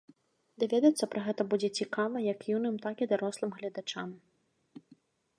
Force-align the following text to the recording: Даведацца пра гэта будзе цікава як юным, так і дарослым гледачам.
Даведацца 0.61 1.03
пра 1.15 1.21
гэта 1.25 1.41
будзе 1.51 1.67
цікава 1.83 2.17
як 2.27 2.39
юным, 2.55 2.75
так 2.85 3.03
і 3.07 3.09
дарослым 3.11 3.51
гледачам. 3.59 4.09